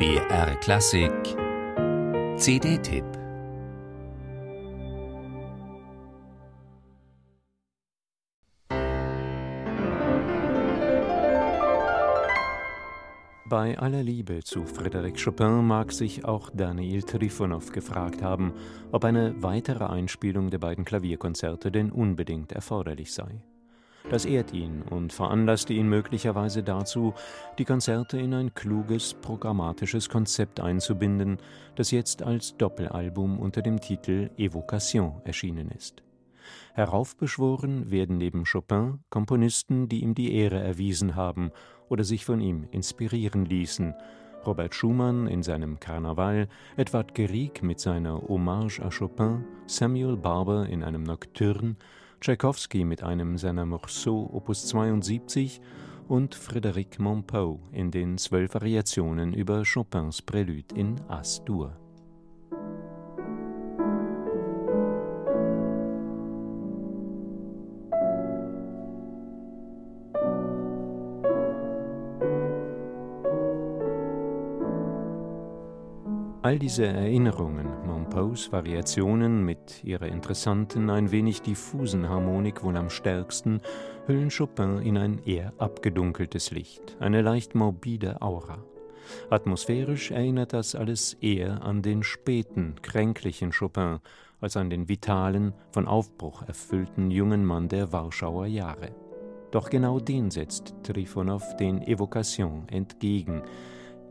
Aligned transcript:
BR 0.00 0.56
Klassik 0.60 1.12
CD-Tipp 2.38 3.04
Bei 13.44 13.78
aller 13.78 14.02
Liebe 14.02 14.42
zu 14.42 14.60
Frédéric 14.64 15.22
Chopin 15.22 15.66
mag 15.66 15.92
sich 15.92 16.24
auch 16.24 16.48
Daniil 16.48 17.02
Trifonov 17.02 17.70
gefragt 17.70 18.22
haben, 18.22 18.54
ob 18.92 19.04
eine 19.04 19.34
weitere 19.42 19.84
Einspielung 19.84 20.48
der 20.48 20.60
beiden 20.60 20.86
Klavierkonzerte 20.86 21.70
denn 21.70 21.92
unbedingt 21.92 22.52
erforderlich 22.52 23.12
sei. 23.12 23.42
Das 24.08 24.24
ehrt 24.24 24.52
ihn 24.52 24.82
und 24.82 25.12
veranlasste 25.12 25.72
ihn 25.72 25.88
möglicherweise 25.88 26.62
dazu, 26.62 27.14
die 27.58 27.64
Konzerte 27.64 28.18
in 28.18 28.32
ein 28.32 28.54
kluges, 28.54 29.14
programmatisches 29.14 30.08
Konzept 30.08 30.58
einzubinden, 30.58 31.38
das 31.76 31.90
jetzt 31.90 32.22
als 32.22 32.56
Doppelalbum 32.56 33.38
unter 33.38 33.62
dem 33.62 33.80
Titel 33.80 34.30
Evocation 34.38 35.20
erschienen 35.24 35.70
ist. 35.70 36.02
Heraufbeschworen 36.74 37.90
werden 37.90 38.16
neben 38.16 38.44
Chopin 38.44 39.00
Komponisten, 39.10 39.88
die 39.88 40.02
ihm 40.02 40.14
die 40.14 40.34
Ehre 40.34 40.60
erwiesen 40.60 41.14
haben 41.14 41.50
oder 41.88 42.04
sich 42.04 42.24
von 42.24 42.40
ihm 42.40 42.66
inspirieren 42.70 43.44
ließen, 43.44 43.94
Robert 44.46 44.74
Schumann 44.74 45.26
in 45.26 45.42
seinem 45.42 45.78
Karneval, 45.80 46.48
Edward 46.76 47.14
Grieg 47.14 47.62
mit 47.62 47.78
seiner 47.78 48.22
Hommage 48.26 48.80
à 48.80 48.90
Chopin, 48.90 49.44
Samuel 49.66 50.16
Barber 50.16 50.66
in 50.66 50.82
einem 50.82 51.02
Nocturne 51.02 51.76
Tschaikowski 52.20 52.84
mit 52.84 53.02
einem 53.02 53.38
seiner 53.38 53.64
Morceaux 53.64 54.28
Opus 54.34 54.66
72 54.66 55.62
und 56.06 56.36
Frédéric 56.36 57.00
Montpeau 57.00 57.60
in 57.72 57.90
den 57.90 58.18
zwölf 58.18 58.52
Variationen 58.52 59.32
über 59.32 59.62
Chopins 59.64 60.20
Prélude 60.20 60.74
in 60.74 61.00
As-Dur. 61.08 61.72
All 76.42 76.58
diese 76.58 76.86
Erinnerungen, 76.86 77.68
Monpos 77.86 78.50
Variationen 78.50 79.44
mit 79.44 79.84
ihrer 79.84 80.06
interessanten, 80.06 80.88
ein 80.88 81.10
wenig 81.10 81.42
diffusen 81.42 82.08
Harmonik 82.08 82.64
wohl 82.64 82.78
am 82.78 82.88
stärksten, 82.88 83.60
hüllen 84.06 84.30
Chopin 84.30 84.78
in 84.78 84.96
ein 84.96 85.20
eher 85.26 85.52
abgedunkeltes 85.58 86.50
Licht, 86.50 86.96
eine 86.98 87.20
leicht 87.20 87.54
morbide 87.54 88.22
Aura. 88.22 88.64
Atmosphärisch 89.28 90.12
erinnert 90.12 90.54
das 90.54 90.74
alles 90.74 91.12
eher 91.20 91.62
an 91.62 91.82
den 91.82 92.02
späten, 92.02 92.76
kränklichen 92.80 93.52
Chopin 93.52 93.98
als 94.40 94.56
an 94.56 94.70
den 94.70 94.88
vitalen, 94.88 95.52
von 95.72 95.86
Aufbruch 95.86 96.48
erfüllten 96.48 97.10
jungen 97.10 97.44
Mann 97.44 97.68
der 97.68 97.92
Warschauer 97.92 98.46
Jahre. 98.46 98.92
Doch 99.50 99.68
genau 99.68 100.00
den 100.00 100.30
setzt 100.30 100.74
Trifonow 100.84 101.42
den 101.58 101.82
Evocation 101.82 102.66
entgegen, 102.70 103.42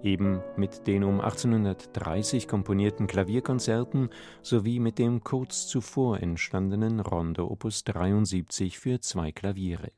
eben 0.03 0.42
mit 0.55 0.88
den 0.88 1.03
um 1.03 1.22
1830 1.22 2.47
komponierten 2.47 3.08
Klavierkonzerten 3.08 4.09
sowie 4.41 4.80
mit 4.80 4.97
dem 5.00 5.23
kurz 5.23 5.67
zuvor 5.67 6.22
entstandenen 6.22 7.00
Rondo 7.00 7.47
Opus 7.47 7.83
73 7.83 8.80
für 8.80 9.00
zwei 9.00 9.31
Klaviere. 9.31 9.91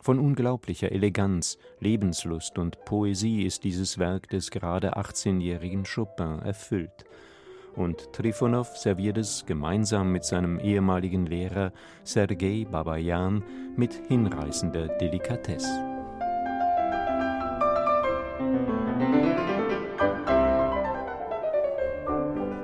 Von 0.00 0.18
unglaublicher 0.18 0.90
Eleganz, 0.90 1.58
Lebenslust 1.78 2.58
und 2.58 2.84
Poesie 2.84 3.44
ist 3.44 3.62
dieses 3.62 3.98
Werk 3.98 4.28
des 4.30 4.50
gerade 4.50 4.96
18-jährigen 4.96 5.84
Chopin 5.84 6.40
erfüllt. 6.40 7.04
Und 7.76 8.12
Trifonow 8.12 8.66
serviert 8.76 9.16
es 9.16 9.46
gemeinsam 9.46 10.12
mit 10.12 10.24
seinem 10.24 10.58
ehemaligen 10.58 11.26
Lehrer 11.26 11.72
Sergei 12.02 12.66
Babayan 12.70 13.44
mit 13.76 13.94
hinreißender 14.08 14.88
Delikatesse. 14.98 15.91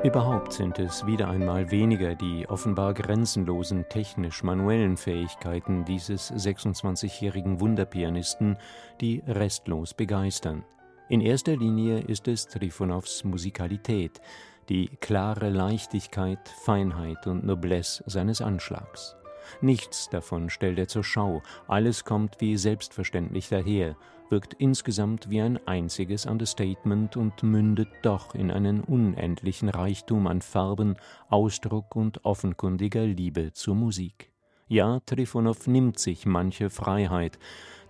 Überhaupt 0.04 0.52
sind 0.52 0.78
es 0.78 1.06
wieder 1.06 1.28
einmal 1.28 1.72
weniger 1.72 2.14
die 2.14 2.48
offenbar 2.48 2.94
grenzenlosen 2.94 3.88
technisch-manuellen 3.88 4.96
Fähigkeiten 4.96 5.84
dieses 5.84 6.32
26-jährigen 6.32 7.58
Wunderpianisten, 7.58 8.58
die 9.00 9.24
restlos 9.26 9.94
begeistern. 9.94 10.64
In 11.08 11.20
erster 11.20 11.56
Linie 11.56 11.98
ist 11.98 12.28
es 12.28 12.46
Trifonows 12.46 13.24
Musikalität, 13.24 14.20
die 14.68 14.88
klare 15.00 15.48
Leichtigkeit, 15.48 16.48
Feinheit 16.48 17.26
und 17.26 17.44
Noblesse 17.44 18.04
seines 18.06 18.40
Anschlags. 18.40 19.16
Nichts 19.60 20.08
davon 20.08 20.50
stellt 20.50 20.78
er 20.78 20.88
zur 20.88 21.04
Schau, 21.04 21.42
alles 21.66 22.04
kommt 22.04 22.40
wie 22.40 22.56
selbstverständlich 22.56 23.48
daher, 23.48 23.96
wirkt 24.30 24.54
insgesamt 24.54 25.30
wie 25.30 25.40
ein 25.40 25.58
einziges 25.66 26.26
Understatement 26.26 27.16
und 27.16 27.42
mündet 27.42 27.88
doch 28.02 28.34
in 28.34 28.50
einen 28.50 28.82
unendlichen 28.82 29.68
Reichtum 29.68 30.26
an 30.26 30.42
Farben, 30.42 30.96
Ausdruck 31.28 31.96
und 31.96 32.24
offenkundiger 32.24 33.04
Liebe 33.04 33.52
zur 33.52 33.74
Musik. 33.74 34.30
Ja, 34.68 35.00
Trifonow 35.06 35.66
nimmt 35.66 35.98
sich 35.98 36.26
manche 36.26 36.68
Freiheit, 36.68 37.38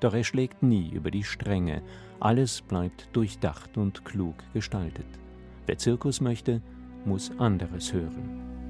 doch 0.01 0.15
er 0.15 0.23
schlägt 0.23 0.63
nie 0.63 0.91
über 0.91 1.11
die 1.11 1.25
Stränge, 1.25 1.83
alles 2.21 2.63
bleibt 2.63 3.09
durchdacht 3.13 3.77
und 3.77 4.05
klug 4.05 4.37
gestaltet. 4.53 5.07
Wer 5.67 5.79
Zirkus 5.79 6.21
möchte, 6.21 6.63
muss 7.05 7.33
anderes 7.39 7.93
hören. 7.93 8.68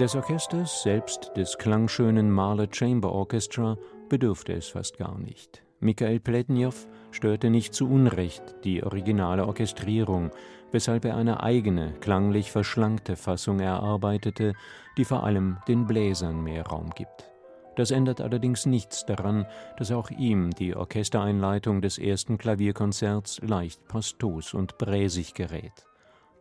Des 0.00 0.16
Orchesters, 0.16 0.82
selbst 0.82 1.32
des 1.36 1.58
klangschönen 1.58 2.30
Mahler 2.30 2.66
Chamber 2.72 3.12
Orchestra, 3.12 3.76
bedurfte 4.08 4.54
es 4.54 4.68
fast 4.68 4.96
gar 4.96 5.18
nicht. 5.18 5.62
Mikhail 5.80 6.18
Pletnjow 6.18 6.74
störte 7.10 7.50
nicht 7.50 7.74
zu 7.74 7.90
Unrecht 7.90 8.42
die 8.64 8.82
originale 8.82 9.46
Orchestrierung, 9.46 10.30
weshalb 10.70 11.04
er 11.04 11.16
eine 11.16 11.42
eigene, 11.42 11.92
klanglich 12.00 12.50
verschlankte 12.50 13.16
Fassung 13.16 13.60
erarbeitete, 13.60 14.54
die 14.96 15.04
vor 15.04 15.24
allem 15.24 15.58
den 15.68 15.86
Bläsern 15.86 16.42
mehr 16.42 16.66
Raum 16.66 16.88
gibt. 16.96 17.30
Das 17.76 17.90
ändert 17.90 18.22
allerdings 18.22 18.64
nichts 18.64 19.04
daran, 19.04 19.44
dass 19.76 19.92
auch 19.92 20.10
ihm 20.10 20.52
die 20.52 20.74
Orchestereinleitung 20.74 21.82
des 21.82 21.98
ersten 21.98 22.38
Klavierkonzerts 22.38 23.42
leicht 23.42 23.86
pastos 23.88 24.54
und 24.54 24.78
bräsig 24.78 25.34
gerät. 25.34 25.86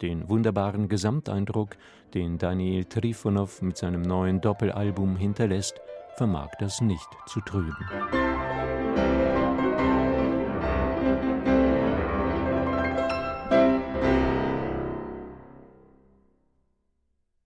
Den 0.02 0.28
wunderbaren 0.30 0.90
Gesamteindruck, 0.90 1.78
den 2.14 2.40
Daniel 2.40 2.86
Trifonow 2.86 3.62
mit 3.62 3.78
seinem 3.78 4.02
neuen 4.02 4.42
Doppelalbum 4.42 5.16
hinterlässt, 5.16 5.80
vermag 6.18 6.50
das 6.60 6.82
nicht 6.82 7.08
zu 7.28 7.40
trüben. 7.42 7.76